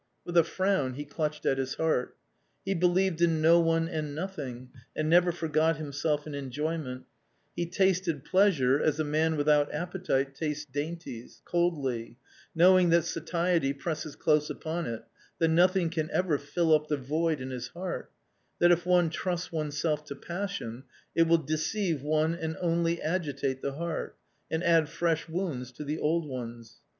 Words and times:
With 0.25 0.35
a 0.35 0.43
frown 0.43 0.95
he 0.95 1.05
clutched 1.05 1.45
at 1.45 1.59
his 1.59 1.75
heart. 1.75 2.17
He 2.65 2.73
believed 2.73 3.21
in 3.21 3.39
no 3.39 3.59
one 3.59 3.87
and 3.87 4.15
nothing, 4.15 4.71
and 4.95 5.07
never 5.07 5.31
forgot 5.31 5.77
himself 5.77 6.25
in 6.25 6.33
enjoyment; 6.33 7.05
he 7.55 7.67
tasted 7.67 8.25
pleasure 8.25 8.81
as 8.81 8.99
a 8.99 9.03
man 9.03 9.35
without 9.37 9.71
appetite 9.71 10.33
tastes 10.33 10.65
dainties, 10.65 11.43
coldly, 11.45 12.17
knowing 12.55 12.89
that 12.89 13.05
satiety 13.05 13.73
presses 13.73 14.15
close 14.15 14.49
upon 14.49 14.87
it, 14.87 15.03
that 15.37 15.49
nothing 15.49 15.91
can 15.91 16.09
ever 16.09 16.39
fill 16.39 16.73
up 16.73 16.87
the 16.87 16.97
void 16.97 17.39
in 17.39 17.51
his 17.51 17.67
heart; 17.67 18.11
that 18.57 18.71
if 18.71 18.87
one 18.87 19.11
trusts 19.11 19.51
oneself 19.51 20.03
to 20.05 20.15
passion, 20.15 20.83
it 21.13 21.27
will 21.27 21.37
deceive 21.37 22.01
one 22.01 22.33
and 22.33 22.57
only 22.59 22.99
agitate 22.99 23.61
the 23.61 23.73
heart, 23.73 24.17
and 24.49 24.63
add 24.63 24.89
fresh 24.89 25.29
wounds 25.29 25.71
to 25.71 25.83
the 25.83 25.99
old 25.99 26.27
ones. 26.27 26.79